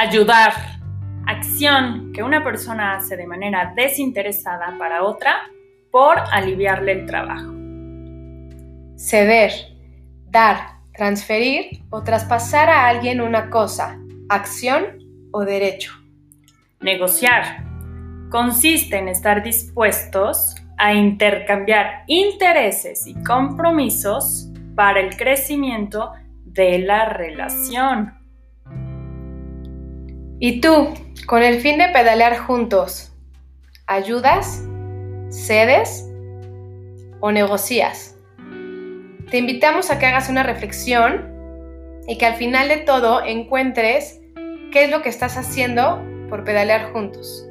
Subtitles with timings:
[0.00, 0.52] Ayudar.
[1.26, 5.50] Acción que una persona hace de manera desinteresada para otra
[5.90, 7.52] por aliviarle el trabajo.
[8.96, 9.50] Ceder.
[10.30, 15.00] Dar, transferir o traspasar a alguien una cosa, acción
[15.32, 15.92] o derecho.
[16.78, 17.64] Negociar.
[18.30, 26.12] Consiste en estar dispuestos a intercambiar intereses y compromisos para el crecimiento
[26.44, 28.17] de la relación.
[30.40, 30.94] ¿Y tú,
[31.26, 33.12] con el fin de pedalear juntos,
[33.88, 34.62] ayudas,
[35.30, 36.08] cedes
[37.18, 38.14] o negocias?
[39.30, 41.34] Te invitamos a que hagas una reflexión
[42.06, 44.20] y que al final de todo encuentres
[44.72, 47.44] qué es lo que estás haciendo por pedalear juntos.